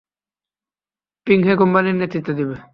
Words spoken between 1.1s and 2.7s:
Ping He কোম্পানির নেতৃত্ব দেবে।